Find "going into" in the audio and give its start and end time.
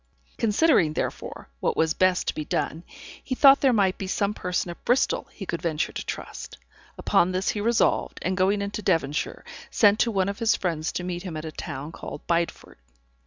8.35-8.81